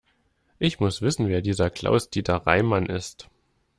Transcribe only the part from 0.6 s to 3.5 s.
muss wissen, wer dieser Klaus-Dieter Reimann ist.